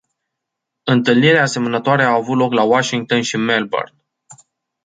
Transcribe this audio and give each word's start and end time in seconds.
Întâlniri 0.83 1.37
asemănătoare 1.37 2.03
au 2.05 2.19
avut 2.19 2.37
loc 2.37 2.51
la 2.53 2.63
Washington 2.63 3.21
și 3.21 3.37
Melbourne. 3.37 4.03